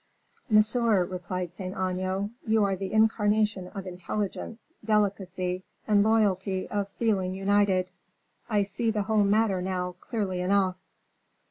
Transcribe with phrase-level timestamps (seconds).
[0.49, 7.35] "Monsieur," replied Saint Aignan, "you are the incarnation of intelligence, delicacy, and loyalty of feeling
[7.35, 7.91] united.
[8.49, 10.77] I see the whole matter now clearly enough."